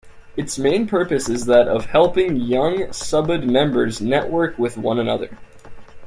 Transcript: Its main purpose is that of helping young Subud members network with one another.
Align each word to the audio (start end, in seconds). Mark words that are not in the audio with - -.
Its 0.35 0.57
main 0.57 0.87
purpose 0.87 1.29
is 1.29 1.45
that 1.45 1.67
of 1.67 1.85
helping 1.85 2.35
young 2.35 2.87
Subud 2.87 3.43
members 3.45 4.01
network 4.01 4.57
with 4.57 4.75
one 4.75 4.97
another. 4.97 5.37